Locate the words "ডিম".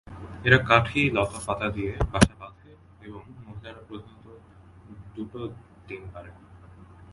5.87-6.03